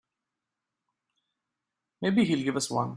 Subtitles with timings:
[2.01, 2.89] Maybe he'll give us one.